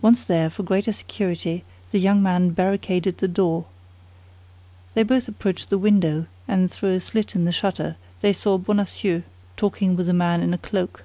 [0.00, 3.66] Once there, for greater security, the young man barricaded the door.
[4.94, 9.22] They both approached the window, and through a slit in the shutter they saw Bonacieux
[9.58, 11.04] talking with a man in a cloak.